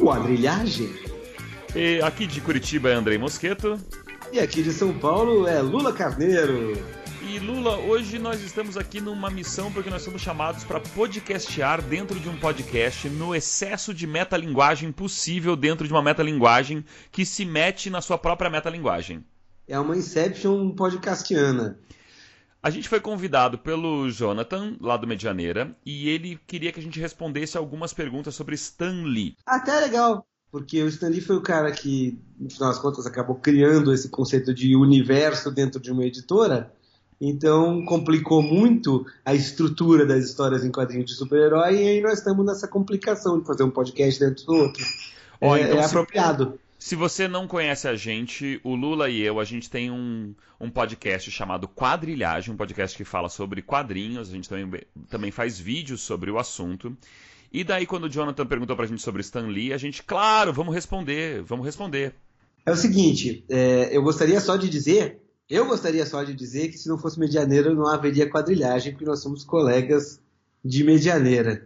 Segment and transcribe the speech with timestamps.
[0.00, 0.88] Quadrilhagem?
[1.76, 3.78] E aqui de Curitiba é Andrei Mosqueto.
[4.32, 6.82] E aqui de São Paulo é Lula Carneiro.
[7.28, 12.18] E Lula, hoje nós estamos aqui numa missão porque nós somos chamados para podcastear dentro
[12.18, 17.90] de um podcast no excesso de metalinguagem possível dentro de uma metalinguagem que se mete
[17.90, 19.22] na sua própria metalinguagem.
[19.68, 21.78] É uma Inception podcastiana.
[22.62, 27.00] A gente foi convidado pelo Jonathan, lá do Medianeira, e ele queria que a gente
[27.00, 29.36] respondesse algumas perguntas sobre Stan Lee.
[29.44, 33.34] Até legal, porque o Stan Lee foi o cara que, no final das contas, acabou
[33.34, 36.72] criando esse conceito de universo dentro de uma editora.
[37.20, 42.46] Então complicou muito a estrutura das histórias em quadrinhos de super-herói, e aí nós estamos
[42.46, 44.84] nessa complicação de fazer um podcast dentro do outro.
[45.40, 46.60] Ó, é, então é se- apropriado.
[46.84, 50.68] Se você não conhece a gente, o Lula e eu, a gente tem um, um
[50.68, 56.00] podcast chamado Quadrilhagem, um podcast que fala sobre quadrinhos, a gente também, também faz vídeos
[56.00, 56.94] sobre o assunto.
[57.52, 60.74] E daí, quando o Jonathan perguntou pra gente sobre Stan Lee, a gente, claro, vamos
[60.74, 62.16] responder, vamos responder.
[62.66, 66.78] É o seguinte, é, eu gostaria só de dizer, eu gostaria só de dizer que
[66.78, 70.20] se não fosse Medianeira não haveria quadrilhagem, porque nós somos colegas
[70.64, 71.64] de Medianeira.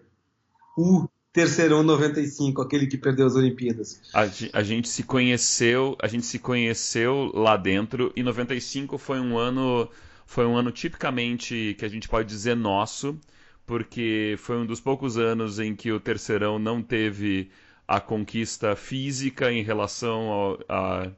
[0.76, 1.05] O
[1.36, 4.00] Terceirão 95, aquele que perdeu as Olimpíadas.
[4.10, 4.22] A,
[4.58, 9.86] a gente se conheceu, a gente se conheceu lá dentro e 95 foi um ano
[10.24, 13.20] foi um ano tipicamente que a gente pode dizer nosso,
[13.66, 17.50] porque foi um dos poucos anos em que o Terceirão não teve
[17.86, 21.10] a conquista física em relação ao, a-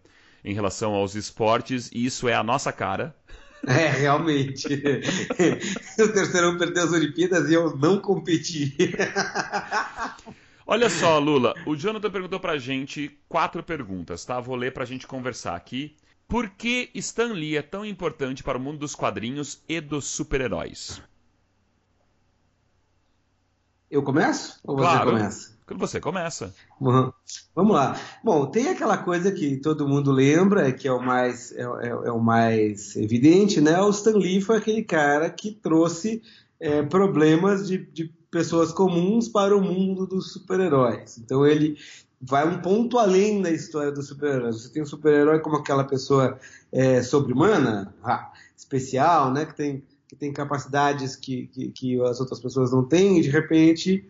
[0.44, 3.14] em relação aos esportes, e isso é a nossa cara.
[3.66, 4.66] É, realmente.
[5.98, 8.76] o Terceirão perdeu as Olimpíadas e eu não competi.
[10.66, 14.38] Olha só, Lula, o Jonathan perguntou pra gente quatro perguntas, tá?
[14.38, 15.96] Vou ler pra gente conversar aqui.
[16.28, 21.00] Por que Stan Lee é tão importante para o mundo dos quadrinhos e dos super-heróis?
[23.90, 24.60] Eu começo?
[24.64, 25.10] Ou você Claro.
[25.12, 25.57] começa?
[25.76, 26.54] Você começa.
[26.80, 27.12] Uhum.
[27.54, 27.98] Vamos lá.
[28.24, 32.12] Bom, tem aquela coisa que todo mundo lembra, que é o mais, é, é- é
[32.12, 33.80] o mais evidente, né?
[33.80, 36.22] O Stan Lee foi aquele cara que trouxe
[36.60, 41.18] é, problemas de, de pessoas comuns para o mundo dos super-heróis.
[41.18, 41.76] Então ele
[42.20, 44.62] vai um ponto além da história dos super-heróis.
[44.62, 46.38] Você tem um super-herói como aquela pessoa
[46.72, 49.46] é, sobre-humana, ah, especial, né?
[49.46, 53.30] Que tem, que tem capacidades que, que, que as outras pessoas não têm, e de
[53.30, 54.04] repente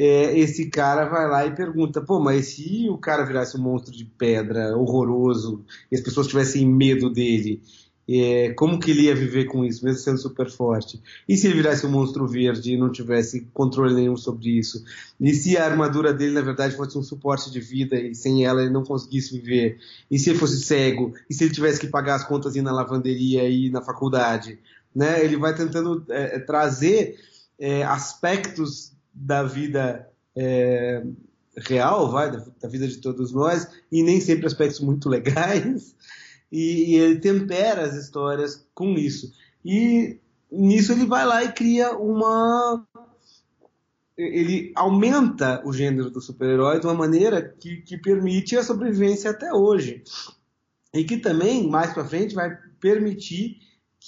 [0.00, 3.92] é, esse cara vai lá e pergunta, pô, mas se o cara virasse um monstro
[3.92, 7.60] de pedra horroroso e as pessoas tivessem medo dele,
[8.08, 11.02] é, como que ele ia viver com isso, mesmo sendo super forte?
[11.28, 14.84] E se ele virasse um monstro verde e não tivesse controle nenhum sobre isso?
[15.20, 18.62] E se a armadura dele, na verdade, fosse um suporte de vida e sem ela
[18.62, 19.80] ele não conseguisse viver?
[20.08, 21.12] E se ele fosse cego?
[21.28, 24.60] E se ele tivesse que pagar as contas e ir na lavanderia e na faculdade?
[24.94, 25.24] Né?
[25.24, 27.16] Ele vai tentando é, trazer
[27.58, 31.02] é, aspectos da vida é,
[31.56, 35.94] real, vai, da, da vida de todos nós, e nem sempre aspectos muito legais,
[36.50, 39.32] e, e ele tempera as histórias com isso.
[39.64, 40.18] E
[40.50, 42.86] nisso ele vai lá e cria uma.
[44.16, 49.52] Ele aumenta o gênero do super-herói de uma maneira que, que permite a sobrevivência até
[49.52, 50.02] hoje.
[50.92, 53.58] E que também, mais pra frente, vai permitir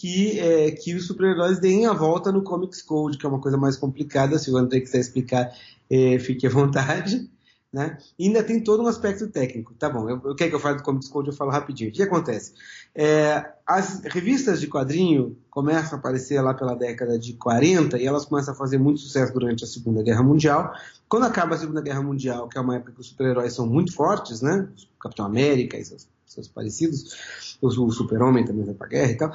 [0.00, 3.58] que, é, que os super-heróis deem a volta no Comics Code, que é uma coisa
[3.58, 4.38] mais complicada.
[4.38, 5.54] Se o André quiser explicar,
[5.90, 7.28] é, fique à vontade.
[7.72, 7.98] Né?
[8.18, 9.72] Ainda tem todo um aspecto técnico.
[9.74, 11.90] Tá bom, eu, eu quero que eu fale do Comics Code, eu falo rapidinho.
[11.90, 12.52] O que acontece?
[12.92, 18.24] É, as revistas de quadrinho começam a aparecer lá pela década de 40 e elas
[18.24, 20.72] começam a fazer muito sucesso durante a Segunda Guerra Mundial.
[21.08, 23.94] Quando acaba a Segunda Guerra Mundial, que é uma época que os super-heróis são muito
[23.94, 24.68] fortes, né?
[24.96, 29.16] O Capitão América e seus, seus parecidos, o, o Super-Homem também vai pra guerra e
[29.16, 29.32] tal.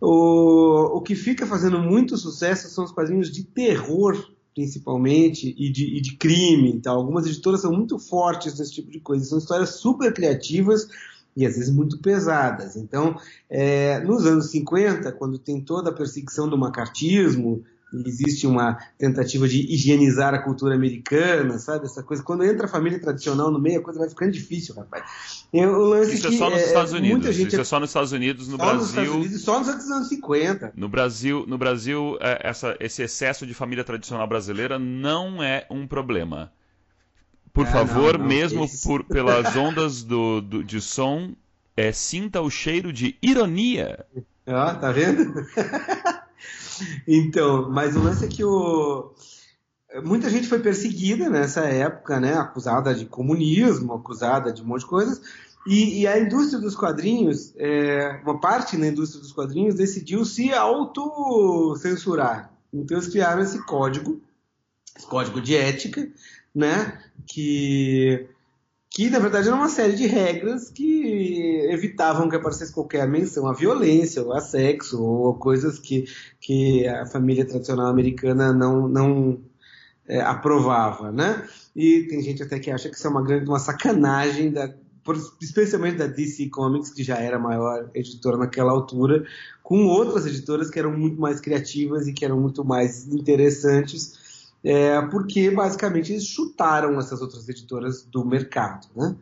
[0.00, 4.16] O, o que fica fazendo muito sucesso são os quadrinhos de terror,
[4.54, 6.98] principalmente, e de, e de crime tal.
[6.98, 9.24] Algumas editoras são muito fortes nesse tipo de coisa.
[9.24, 10.88] São histórias super criativas
[11.36, 12.76] e às vezes muito pesadas.
[12.76, 13.16] Então,
[13.48, 17.64] é, nos anos 50, quando tem toda a perseguição do macartismo,
[18.06, 21.84] existe uma tentativa de higienizar a cultura americana, sabe?
[21.86, 22.22] Essa coisa.
[22.22, 25.46] Quando entra a família tradicional no meio, a coisa vai ficando difícil, rapaz.
[25.52, 27.10] E lance Isso é só nos Estados Unidos.
[27.10, 29.14] Muita gente Isso é só nos Estados Unidos, no só nos Estados Brasil.
[29.14, 30.72] Unidos, só nos anos 50.
[30.76, 35.86] No Brasil, no Brasil é, essa- esse excesso de família tradicional brasileira não é um
[35.86, 36.52] problema.
[37.52, 41.32] Por Ah, favor, não, não, mesmo por, pelas ondas do, do- de som,
[41.76, 44.06] é, sinta o cheiro de ironia.
[44.46, 45.34] Ó, tá vendo?
[47.06, 49.12] então, mas o lance é que o...
[50.04, 52.34] muita gente foi perseguida nessa época, né?
[52.34, 55.20] Acusada de comunismo, acusada de um monte de coisas.
[55.66, 60.52] E, e, a indústria dos quadrinhos, é, uma parte da indústria dos quadrinhos decidiu se
[60.52, 62.52] autocensurar.
[62.72, 64.20] Então eles criaram esse código,
[64.96, 66.08] esse código de ética,
[66.54, 67.00] né?
[67.26, 68.28] Que,
[68.94, 73.54] que na verdade era uma série de regras que evitavam que aparecesse qualquer menção à
[73.54, 76.04] violência, ou a sexo, ou coisas que,
[76.38, 79.40] que a família tradicional americana não, não
[80.06, 81.48] é, aprovava, né?
[81.74, 84.70] E tem gente até que acha que isso é uma grande uma sacanagem da,
[85.40, 89.24] especialmente da DC Comics, que já era a maior editora naquela altura,
[89.62, 94.18] com outras editoras que eram muito mais criativas e que eram muito mais interessantes,
[94.64, 98.86] é, porque basicamente eles chutaram essas outras editoras do mercado.
[98.94, 99.16] Né?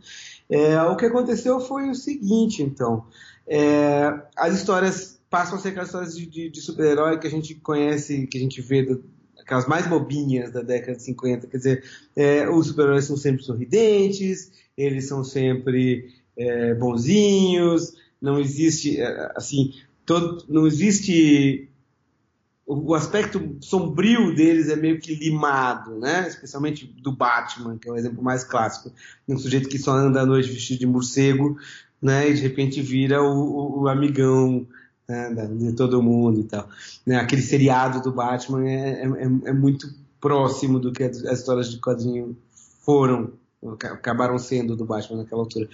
[0.49, 3.05] É, o que aconteceu foi o seguinte, então,
[3.47, 7.55] é, as histórias passam a ser aquelas histórias de, de, de super-herói que a gente
[7.55, 9.03] conhece, que a gente vê do,
[9.39, 11.85] aquelas mais bobinhas da década de 50, quer dizer,
[12.15, 19.73] é, os super-heróis são sempre sorridentes, eles são sempre é, bonzinhos, não existe, é, assim,
[20.05, 21.70] todo, não existe
[22.73, 26.29] o aspecto sombrio deles é meio que limado, né?
[26.29, 28.93] Especialmente do Batman, que é o exemplo mais clássico.
[29.29, 31.59] Um sujeito que só anda à noite vestido de morcego,
[32.01, 32.31] né?
[32.31, 34.65] E de repente vira o, o, o amigão
[35.09, 35.49] né?
[35.53, 36.69] de todo mundo e tal.
[37.05, 37.17] Né?
[37.17, 42.37] Aquele seriado do Batman é, é, é, muito próximo do que as histórias de quadrinho
[42.85, 43.33] foram
[43.83, 45.69] acabaram sendo do Batman naquela altura.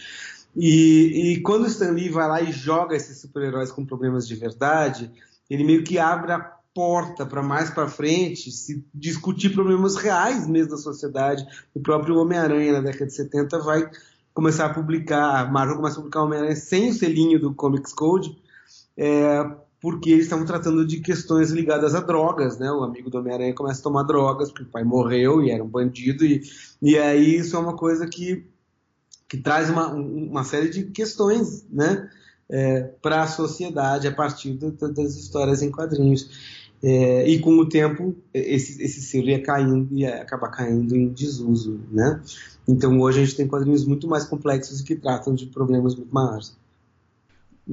[0.57, 4.35] E, e quando o Stan Lee vai lá e joga esses super-heróis com problemas de
[4.35, 5.11] verdade,
[5.49, 10.73] ele meio que abre a porta para mais para frente se discutir problemas reais mesmo
[10.73, 11.43] da sociedade.
[11.75, 13.91] O próprio Homem-Aranha na década de 70 vai
[14.35, 18.37] começar a publicar, Marvel começa a publicar Homem-Aranha sem o selinho do Comics Code,
[18.95, 19.43] é,
[19.81, 22.71] porque eles estavam tratando de questões ligadas a drogas, né?
[22.71, 25.69] O amigo do Homem-Aranha começa a tomar drogas, porque o pai morreu e era um
[25.69, 26.43] bandido, e,
[26.83, 28.47] e aí isso é uma coisa que,
[29.27, 32.11] que traz uma, uma série de questões, né?
[32.51, 36.56] É, para a sociedade a partir do, das histórias em quadrinhos.
[36.83, 41.09] É, e com o tempo, esse, esse selo ia caindo e ia acabar caindo em
[41.09, 42.23] desuso, né?
[42.69, 46.57] Então hoje a gente tem quadrinhos muito mais complexos que tratam de problemas muito maiores.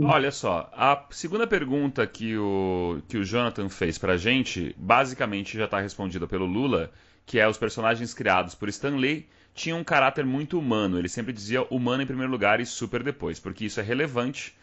[0.01, 5.65] Olha só, a segunda pergunta que o, que o Jonathan fez pra gente, basicamente já
[5.65, 6.89] está respondida pelo Lula,
[7.27, 10.97] que é os personagens criados por Stan Lee tinham um caráter muito humano.
[10.97, 14.55] Ele sempre dizia humano em primeiro lugar e super depois, porque isso é relevante.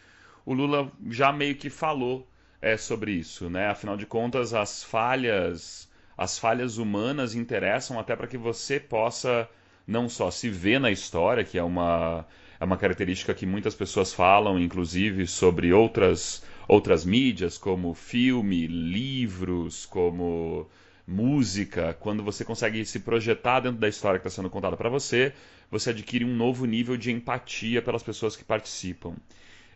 [0.45, 2.27] O Lula já meio que falou
[2.61, 3.67] é, sobre isso, né?
[3.67, 9.49] Afinal de contas, as falhas, as falhas humanas interessam até para que você possa
[9.87, 12.25] não só se ver na história, que é uma
[12.59, 19.87] é uma característica que muitas pessoas falam, inclusive, sobre outras, outras mídias, como filme, livros,
[19.87, 20.69] como
[21.07, 21.95] música.
[21.99, 25.33] Quando você consegue se projetar dentro da história que está sendo contada para você,
[25.71, 29.15] você adquire um novo nível de empatia pelas pessoas que participam.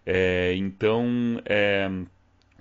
[0.05, 1.89] É, então, é,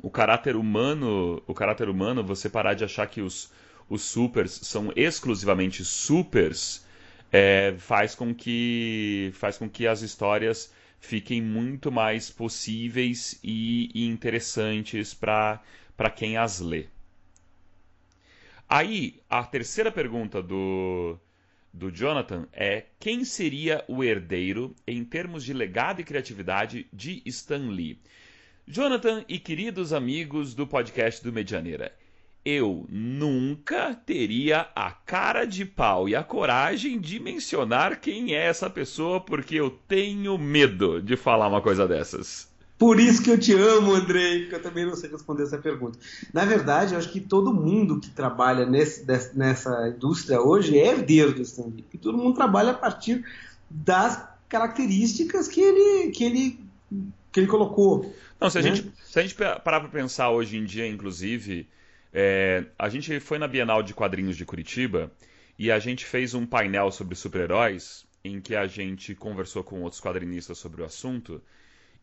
[0.04, 3.50] o caráter humano, o caráter humano, você parar de achar que os,
[3.88, 6.84] os supers são exclusivamente supers
[7.32, 10.70] é, faz com que faz com que as histórias
[11.00, 15.62] fiquem muito mais possíveis e, e interessantes para
[16.14, 16.84] quem as lê.
[18.68, 21.18] Aí, a terceira pergunta do,
[21.72, 27.70] do Jonathan é: quem seria o herdeiro em termos de legado e criatividade de Stan
[27.70, 27.98] Lee?
[28.66, 31.92] Jonathan e queridos amigos do podcast do Medianeira,
[32.42, 38.70] eu nunca teria a cara de pau e a coragem de mencionar quem é essa
[38.70, 42.48] pessoa, porque eu tenho medo de falar uma coisa dessas.
[42.78, 45.98] Por isso que eu te amo, Andrei, porque eu também não sei responder essa pergunta.
[46.32, 49.04] Na verdade, eu acho que todo mundo que trabalha nesse,
[49.34, 51.84] nessa indústria hoje é herdeiro do Stanley.
[51.92, 53.22] E todo mundo trabalha a partir
[53.70, 56.60] das características que ele, que ele,
[57.30, 58.10] que ele colocou.
[58.44, 58.74] Não, se a, né?
[58.74, 61.66] gente, se a gente parar para pensar hoje em dia, inclusive,
[62.12, 65.10] é, a gente foi na Bienal de Quadrinhos de Curitiba
[65.58, 69.98] e a gente fez um painel sobre super-heróis em que a gente conversou com outros
[69.98, 71.42] quadrinistas sobre o assunto.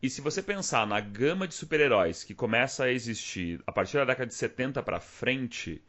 [0.02, 4.06] E se você pensar na gama de super-heróis que começa a existir a partir da
[4.06, 5.80] década de 70 para frente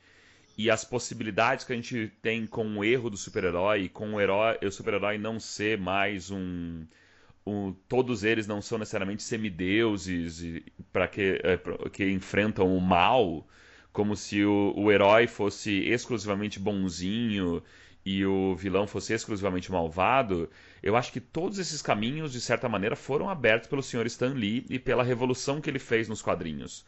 [0.59, 4.59] e as possibilidades que a gente tem com o erro do super-herói, com o, herói,
[4.62, 6.85] o super-herói não ser mais um,
[7.46, 11.58] um, todos eles não são necessariamente semideuses para que, é,
[11.90, 13.46] que enfrentam o mal
[13.92, 17.62] como se o, o herói fosse exclusivamente bonzinho
[18.04, 20.50] e o vilão fosse exclusivamente malvado,
[20.82, 24.06] eu acho que todos esses caminhos, de certa maneira, foram abertos pelo Sr.
[24.06, 26.84] Stan Lee e pela revolução que ele fez nos quadrinhos.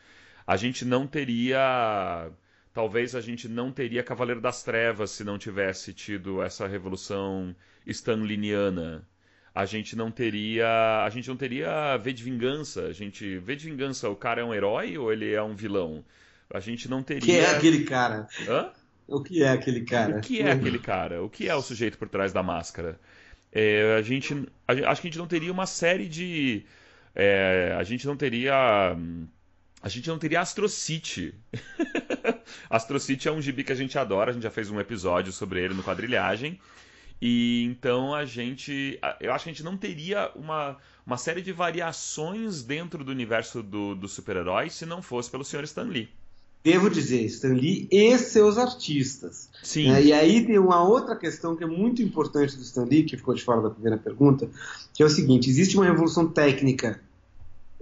[0.46, 2.30] A gente não teria.
[2.73, 7.54] Talvez a gente não teria Cavaleiro das Trevas se não tivesse tido essa revolução
[7.87, 9.06] stanliniana.
[9.54, 11.04] A gente não teria.
[11.04, 12.87] A gente não teria V de Vingança.
[12.87, 13.38] A gente.
[13.38, 16.04] V de Vingança, o cara é um herói ou ele é um vilão?
[16.52, 17.26] A gente não teria.
[17.26, 18.26] Quem é aquele cara?
[18.49, 18.73] Hã?
[19.06, 20.16] O que é aquele cara?
[20.16, 21.23] O que é aquele cara?
[21.23, 22.99] O que é o sujeito por trás da máscara?
[23.52, 24.34] É, a gente.
[24.66, 26.64] A, acho que a gente não teria uma série de.
[27.14, 28.96] É, a gente não teria.
[29.80, 31.32] A gente não teria Astro City.
[32.68, 35.30] Astro City é um gibi que a gente adora, a gente já fez um episódio
[35.30, 36.58] sobre ele no quadrilhagem.
[37.21, 38.99] E então a gente.
[39.21, 43.62] Eu acho que a gente não teria uma, uma série de variações dentro do universo
[43.62, 45.64] dos do super-heróis se não fosse pelo Sr.
[45.64, 46.09] Stan Lee.
[46.64, 49.50] Devo dizer, Stan Lee e seus artistas.
[49.62, 49.90] Sim.
[49.90, 53.18] É, e aí tem uma outra questão que é muito importante do Stan Lee, que
[53.18, 54.49] ficou de fora da primeira pergunta,
[54.94, 57.00] que é o seguinte: existe uma revolução técnica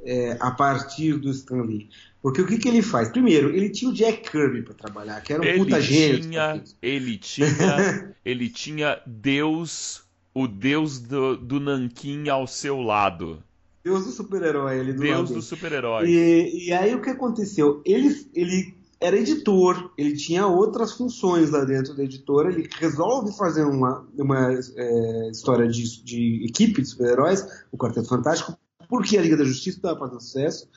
[0.05, 1.89] é, a partir do Stan Lee.
[2.23, 3.09] Porque o que, que ele faz?
[3.09, 6.21] Primeiro, ele tinha o Jack Kirby para trabalhar, que era um ele puta gênio.
[6.21, 13.43] Tinha, ele tinha, ele tinha Deus, o Deus do, do Nanquim ao seu lado.
[13.83, 15.35] Deus do super-herói, ele do Deus lado.
[15.35, 16.09] do super-herói.
[16.09, 17.83] E, e aí o que aconteceu?
[17.85, 23.65] Ele, ele era editor, ele tinha outras funções lá dentro da editora, ele resolve fazer
[23.65, 28.57] uma, uma é, história de, de equipe de super-heróis, o Quarteto Fantástico,
[28.93, 30.69] porque a Liga da Justiça estava fazendo sucesso.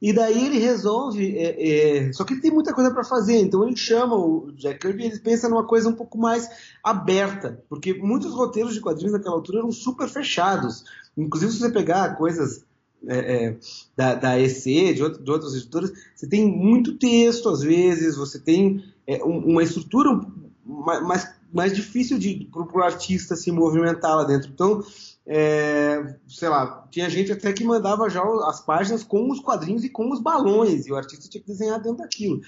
[0.00, 1.36] E daí ele resolve.
[1.36, 4.78] É, é, só que ele tem muita coisa para fazer, então ele chama o Jack
[4.78, 6.48] Kirby e ele pensa numa coisa um pouco mais
[6.82, 10.84] aberta, porque muitos roteiros de quadrinhos naquela altura eram super fechados.
[11.14, 12.64] Inclusive, se você pegar coisas
[13.06, 13.58] é, é
[13.94, 18.38] da, da EC, de, outro, de, outras editoras, você tem muito texto às vezes, você
[18.38, 20.18] tem é, uma estrutura
[20.64, 22.18] mais, mais difícil
[22.50, 24.50] para o artista se movimentar lá dentro.
[24.50, 24.82] Então,
[25.32, 29.88] é, sei lá, tinha gente até que mandava já as páginas com os quadrinhos e
[29.88, 32.40] com os balões, e o artista tinha que desenhar dentro daquilo.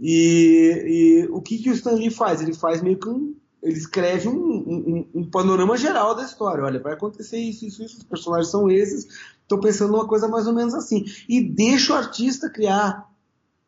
[0.00, 2.40] E, e o que, que o Stan Lee faz?
[2.40, 3.36] Ele faz meio que um.
[3.62, 6.64] Ele escreve um, um, um, panorama geral da história.
[6.64, 9.06] Olha, vai acontecer isso, isso, isso, os personagens são esses.
[9.42, 11.04] Estou pensando numa coisa mais ou menos assim.
[11.28, 13.12] E deixa o artista criar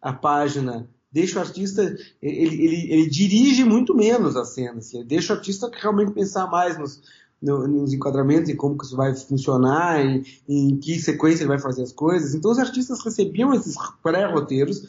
[0.01, 1.83] a página, deixa o artista,
[2.21, 6.77] ele, ele, ele dirige muito menos a cena, assim, deixa o artista realmente pensar mais
[6.77, 7.01] nos,
[7.45, 11.83] nos enquadramentos e como que isso vai funcionar, e, em que sequência ele vai fazer
[11.83, 12.35] as coisas.
[12.35, 14.89] Então os artistas recebiam esses pré-roteiros,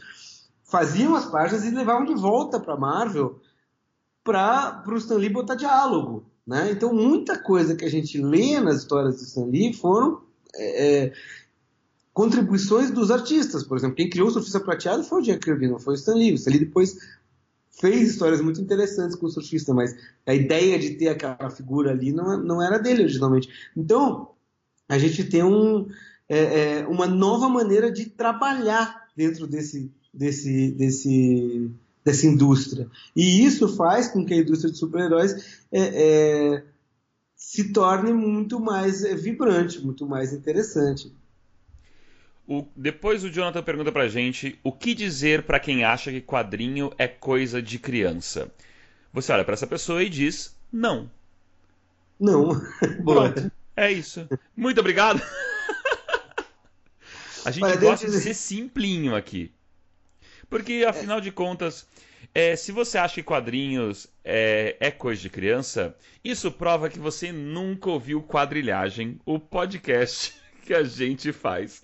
[0.64, 3.40] faziam as páginas e levavam de volta para Marvel
[4.24, 6.26] para o Stan Lee botar diálogo.
[6.48, 6.72] Né?
[6.72, 10.22] Então muita coisa que a gente lê nas histórias do Stan Lee foram
[10.56, 11.14] é, é
[12.14, 13.64] contribuições dos artistas.
[13.64, 16.14] Por exemplo, quem criou o Surfista Prateado foi o Jack Kirby, não foi o Stan
[16.14, 16.32] Lee.
[16.32, 16.98] O Stan Lee depois
[17.80, 22.12] fez histórias muito interessantes com o surfista, mas a ideia de ter aquela figura ali
[22.12, 23.50] não, não era dele originalmente.
[23.76, 24.30] Então,
[24.88, 25.88] a gente tem um,
[26.30, 31.72] é, é, uma nova maneira de trabalhar dentro desse, desse, desse,
[32.04, 32.90] dessa indústria.
[33.16, 36.64] E isso faz com que a indústria de super-heróis é, é
[37.36, 41.12] se torne muito mais é, vibrante, muito mais interessante.
[42.48, 46.92] O, depois o Jonathan pergunta pra gente o que dizer para quem acha que quadrinho
[46.98, 48.52] é coisa de criança.
[49.12, 51.10] Você olha para essa pessoa e diz não.
[52.20, 52.62] Não.
[53.04, 53.52] Pronto.
[53.76, 54.28] É isso.
[54.56, 55.22] Muito obrigado.
[57.46, 59.52] A gente Olha, gosta de ser simplinho aqui.
[60.50, 61.22] Porque, afinal é.
[61.22, 61.88] de contas,
[62.34, 67.32] é, se você acha que quadrinhos é, é, coisa de criança, isso prova que você
[67.32, 70.34] nunca ouviu Quadrilhagem, o podcast
[70.66, 71.82] que a gente faz.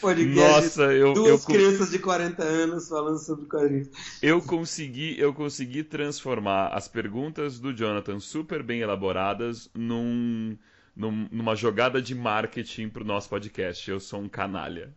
[0.00, 0.78] Podcast.
[0.78, 1.12] Nossa, eu.
[1.12, 3.88] Duas eu, crianças de 40 anos falando sobre quadrinhos.
[4.22, 10.56] Eu consegui, eu consegui transformar as perguntas do Jonathan super bem elaboradas num,
[10.96, 13.90] num numa jogada de marketing pro nosso podcast.
[13.90, 14.94] Eu sou um canalha.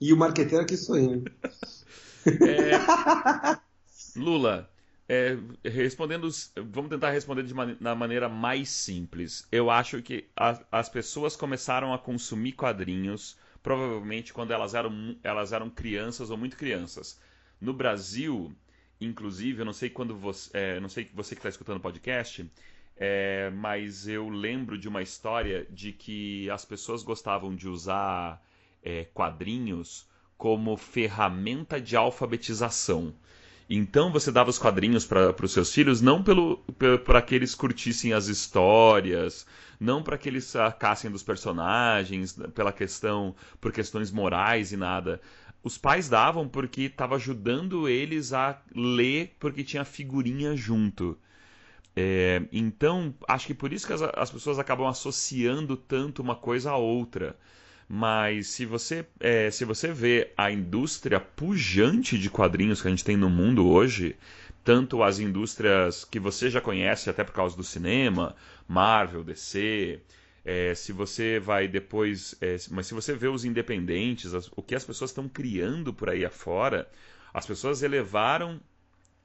[0.00, 1.24] E o marqueteiro aqui sou eu.
[2.26, 3.58] é...
[4.16, 4.68] Lula,
[5.12, 9.44] é, respondendo, vamos tentar responder de man na maneira mais simples.
[9.50, 15.52] Eu acho que a, as pessoas começaram a consumir quadrinhos provavelmente quando elas eram, elas
[15.52, 17.20] eram crianças ou muito crianças.
[17.60, 18.54] No Brasil,
[19.00, 22.50] inclusive, eu não sei quando você, é, não sei você que está escutando o podcast,
[22.96, 28.42] é, mas eu lembro de uma história de que as pessoas gostavam de usar
[28.82, 33.14] é, quadrinhos como ferramenta de alfabetização.
[33.72, 36.24] Então você dava os quadrinhos para os seus filhos não
[37.04, 39.46] para que eles curtissem as histórias,
[39.78, 45.20] não para que eles sacassem dos personagens, pela questão por questões morais e nada.
[45.62, 51.16] Os pais davam porque estava ajudando eles a ler porque tinha figurinha junto.
[51.94, 56.72] É, então, acho que por isso que as, as pessoas acabam associando tanto uma coisa
[56.72, 57.36] a outra.
[57.92, 63.04] Mas se você, é, se você vê a indústria pujante de quadrinhos que a gente
[63.04, 64.14] tem no mundo hoje,
[64.62, 68.36] tanto as indústrias que você já conhece até por causa do cinema,
[68.68, 69.98] Marvel, DC,
[70.44, 72.36] é, se você vai depois.
[72.40, 76.10] É, mas se você vê os independentes, as, o que as pessoas estão criando por
[76.10, 76.88] aí afora,
[77.34, 78.60] as pessoas elevaram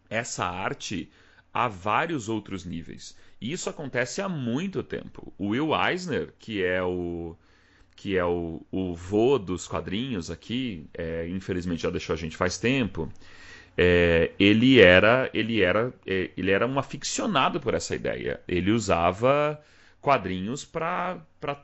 [0.10, 1.12] essa arte
[1.54, 3.16] a vários outros níveis.
[3.40, 5.32] E isso acontece há muito tempo.
[5.38, 7.38] O Will Eisner, que é o
[7.96, 12.58] que é o, o vô dos quadrinhos aqui, é, infelizmente já deixou a gente faz
[12.58, 13.12] tempo.
[13.78, 18.42] É, ele era ele era é, ele era um aficionado por essa ideia.
[18.48, 19.62] Ele usava
[20.06, 21.20] quadrinhos para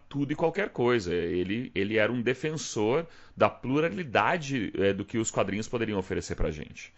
[0.09, 1.13] tudo e qualquer coisa.
[1.13, 3.05] Ele, ele era um defensor
[3.37, 6.91] da pluralidade é, do que os quadrinhos poderiam oferecer para gente.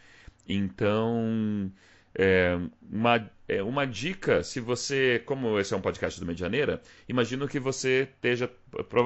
[0.48, 1.70] Então,
[2.16, 2.58] é,
[2.90, 7.60] uma, é, uma dica, se você, como esse é um podcast do Medianeira, imagino que
[7.60, 8.50] você esteja,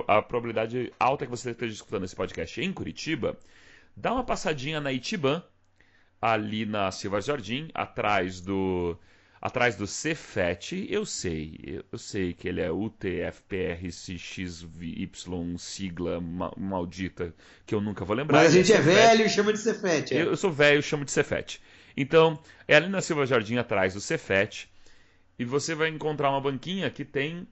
[0.07, 3.37] a probabilidade alta que você esteja escutando esse podcast em Curitiba,
[3.95, 5.43] dá uma passadinha na Itiban,
[6.21, 8.97] ali na Silva Jardim, atrás do
[9.41, 14.17] atrás do Cefet, eu sei, eu sei que ele é UTFPRCXY,
[15.57, 17.33] sigla ma maldita,
[17.65, 18.39] que eu nunca vou lembrar.
[18.39, 20.13] Mas a gente é, é velho e chama de Cefet.
[20.13, 20.21] É.
[20.21, 21.61] Eu, eu, sou velho e chamo de Cefet.
[21.97, 24.69] Então, é ali na Silva Jardim, atrás do Cefet,
[25.39, 27.47] e você vai encontrar uma banquinha que tem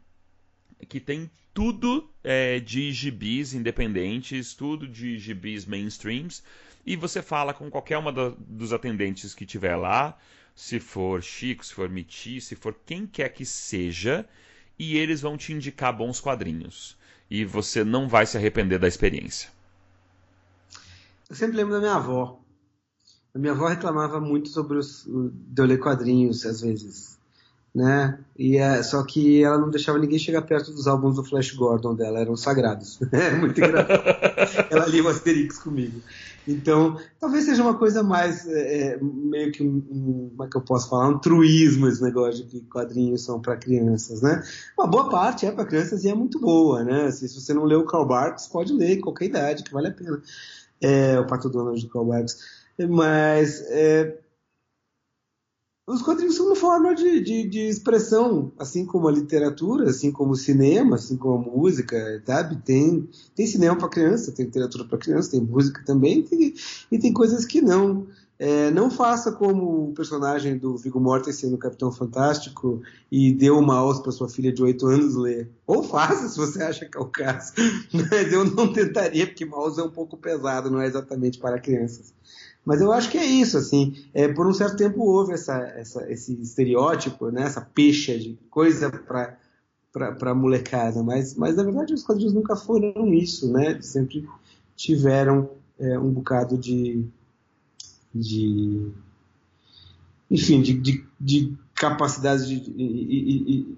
[0.87, 6.43] que tem tudo é, de gibis independentes, tudo de gibis mainstreams,
[6.85, 10.17] e você fala com qualquer uma dos atendentes que tiver lá,
[10.53, 14.27] se for Chico, se for Miti, se for quem quer que seja,
[14.77, 16.97] e eles vão te indicar bons quadrinhos.
[17.29, 19.49] E você não vai se arrepender da experiência.
[21.29, 22.44] Eu sempre lembro da minha avó.
[23.35, 27.17] A minha avó reclamava muito sobre os, de eu ler quadrinhos, às vezes.
[27.73, 28.17] Né?
[28.39, 31.93] E é, só que ela não deixava ninguém chegar perto dos álbuns do Flash Gordon
[31.93, 32.97] dela, eram sagrados.
[33.11, 34.03] É muito engraçado.
[34.71, 35.99] ela lia o Asterix comigo.
[36.47, 40.61] Então, talvez seja uma coisa mais, é, é, meio que um, como é que eu
[40.61, 44.41] posso falar, um truísmo esse negócio de que quadrinhos são para crianças, né?
[44.77, 47.11] Uma boa parte é para crianças e é muito boa, né?
[47.11, 49.89] Se, se, você não leu o Karl Barks, pode ler em qualquer idade, que vale
[49.89, 50.21] a pena.
[50.79, 52.64] É, o Pato Donald de Karl Barks.
[52.77, 54.19] Mas, é,
[55.87, 60.31] os quadrinhos são uma forma de, de, de, expressão, assim como a literatura, assim como
[60.31, 62.55] o cinema, assim como a música, sabe?
[62.63, 66.55] Tem, tem cinema para criança, tem literatura para criança, tem música também, tem,
[66.91, 68.07] e tem coisas que não.
[68.37, 73.61] É, não faça como o personagem do Viggo Mortensen no Capitão Fantástico e dê o
[73.61, 75.49] mouse para sua filha de 8 anos ler.
[75.65, 77.53] Ou faça, se você acha que é o caso.
[77.93, 82.13] Mas eu não tentaria, porque mouse é um pouco pesado, não é exatamente para crianças.
[82.65, 83.95] Mas eu acho que é isso, assim.
[84.13, 88.89] É, por um certo tempo houve essa, essa, esse estereótipo, né, essa pecha de coisa
[88.89, 89.37] para
[89.91, 93.81] para molecada, mas, mas na verdade os quadrinhos nunca foram isso, né?
[93.81, 94.27] Sempre
[94.75, 95.49] tiveram
[95.79, 97.05] é, um bocado de,
[98.13, 98.91] de
[100.29, 103.77] enfim, de, de, de capacidade de, e, e, e,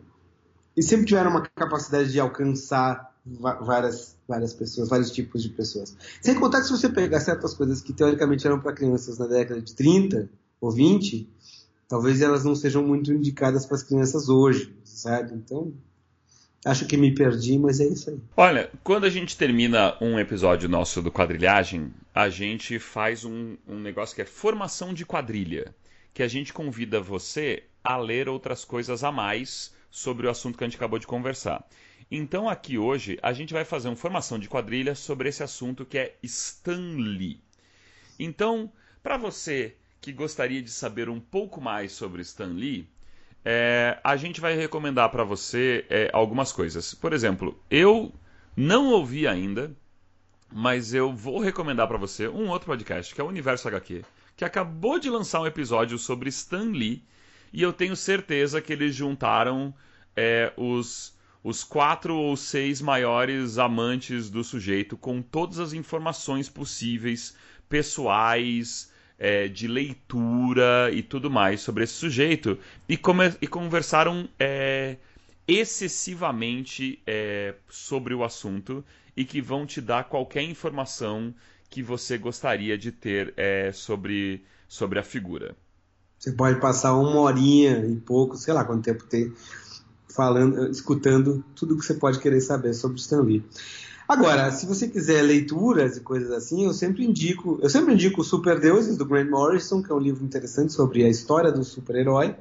[0.78, 5.96] e sempre tiveram uma capacidade de alcançar várias, várias pessoas, vários tipos de pessoas.
[6.22, 9.62] Sem contar que se você pegar certas coisas que teoricamente eram para crianças na década
[9.62, 10.30] de 30
[10.62, 11.30] ou 20,
[11.88, 15.34] talvez elas não sejam muito indicadas para as crianças hoje, sabe?
[15.34, 15.74] Então,
[16.66, 18.20] acho que me perdi, mas é isso aí.
[18.36, 23.80] Olha, quando a gente termina um episódio nosso do Quadrilhagem, a gente faz um, um
[23.80, 25.74] negócio que é formação de quadrilha,
[26.14, 30.64] que a gente convida você a ler outras coisas a mais sobre o assunto que
[30.64, 31.66] a gente acabou de conversar.
[32.10, 35.98] Então aqui hoje a gente vai fazer uma formação de quadrilha sobre esse assunto que
[35.98, 37.42] é Stan Lee.
[38.18, 38.72] Então,
[39.04, 42.88] para você que gostaria de saber um pouco mais sobre Stan Lee,
[43.44, 46.94] é, a gente vai recomendar para você é, algumas coisas.
[46.94, 48.14] Por exemplo, eu
[48.56, 49.76] não ouvi ainda,
[50.52, 54.04] mas eu vou recomendar para você um outro podcast, que é o Universo HQ,
[54.36, 57.04] que acabou de lançar um episódio sobre Stan Lee,
[57.52, 59.74] e eu tenho certeza que eles juntaram
[60.16, 61.17] é, os
[61.48, 67.38] os quatro ou seis maiores amantes do sujeito com todas as informações possíveis,
[67.70, 73.00] pessoais, é, de leitura e tudo mais sobre esse sujeito e,
[73.42, 74.98] e conversaram é,
[75.48, 78.84] excessivamente é, sobre o assunto
[79.16, 81.34] e que vão te dar qualquer informação
[81.70, 85.56] que você gostaria de ter é, sobre, sobre a figura.
[86.20, 89.34] Você pode passar uma horinha e pouco, sei lá quanto tempo tem,
[90.08, 93.44] falando, escutando tudo que você pode querer saber sobre Stan Lee.
[94.08, 98.58] Agora, se você quiser leituras e coisas assim, eu sempre indico, eu sempre indico Super
[98.58, 102.34] Deuses do Grant Morrison, que é um livro interessante sobre a história do super-herói,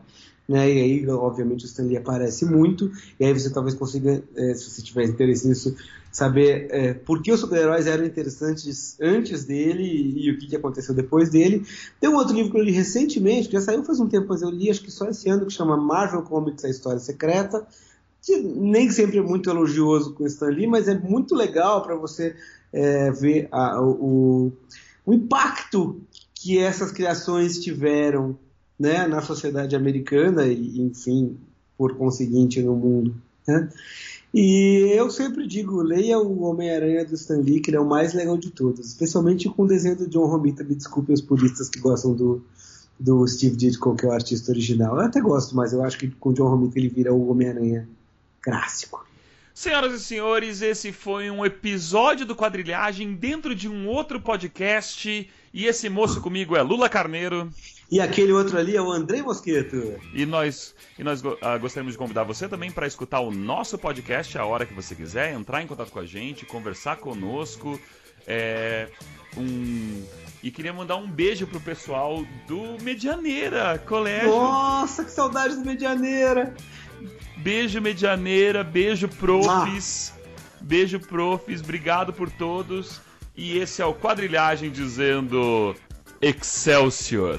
[0.49, 0.73] né?
[0.73, 4.83] E aí, obviamente, o Stanley aparece muito, e aí você talvez consiga, é, se você
[4.83, 5.75] tiver interesse nisso,
[6.13, 10.57] saber é, por que os super-heróis eram interessantes antes dele e, e o que, que,
[10.57, 11.67] aconteceu depois dele.
[12.01, 14.41] Tem um outro livro que eu li recentemente, que já saiu faz um tempo, mas
[14.41, 17.67] eu li acho que só esse ano, que chama Marvel Comics A História Secreta,
[18.23, 21.95] que nem sempre é muito elogioso com o Stan Lee, mas é muito legal para
[21.95, 22.35] você
[22.73, 24.51] é, ver a, o,
[25.05, 26.01] o impacto
[26.35, 28.39] que essas criações tiveram
[28.79, 31.37] né, na sociedade americana e, enfim,
[31.77, 33.15] por conseguinte, no mundo.
[33.47, 33.69] Né?
[34.35, 38.13] E eu sempre digo, leia o Homem-Aranha do Stan Lee, que ele é o mais
[38.13, 40.63] legal de todos, especialmente com o desenho do John Romita.
[40.63, 42.45] Me desculpem os puristas que gostam do,
[43.01, 44.97] do Steve Ditko, que é o artista original.
[44.97, 47.89] Eu até gosto, mas eu acho que com o John Romita ele vira o Homem-Aranha
[48.43, 49.07] clássico.
[49.57, 55.31] Senhoras e senhores, esse foi um episódio do Quadrilhagem dentro de um outro podcast.
[55.51, 57.51] E esse moço comigo é Lula Carneiro.
[57.91, 59.99] E aquele outro ali é o André Mosqueto.
[60.13, 64.37] E nós, e nós uh, gostaríamos de convidar você também para escutar o nosso podcast
[64.37, 67.81] a hora que você quiser, entrar em contato com a gente, conversar conosco.
[68.27, 68.89] É,
[69.39, 70.05] um,
[70.43, 74.29] e queria mandar um beijo pro pessoal do Medianeira Colégio.
[74.29, 76.55] Nossa, que saudade do Medianeira!
[77.37, 80.13] Beijo, Medianeira, beijo, profs.
[80.13, 80.17] Ah.
[80.61, 83.01] Beijo, profs, obrigado por todos.
[83.37, 85.77] E esse é o Quadrilhagem dizendo
[86.21, 87.39] Excelsior.